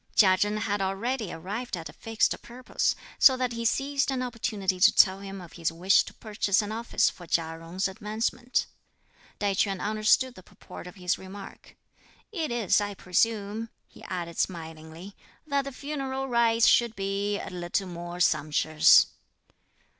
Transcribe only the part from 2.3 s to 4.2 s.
purpose, so that he seized